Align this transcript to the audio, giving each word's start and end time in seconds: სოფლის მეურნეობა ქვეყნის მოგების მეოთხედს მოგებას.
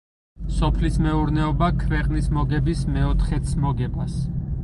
სოფლის 0.59 0.95
მეურნეობა 1.07 1.67
ქვეყნის 1.83 2.31
მოგების 2.39 2.83
მეოთხედს 2.97 3.55
მოგებას. 3.67 4.19